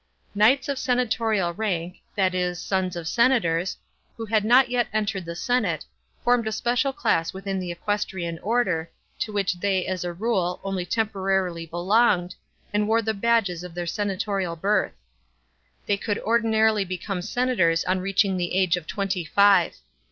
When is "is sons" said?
2.33-2.95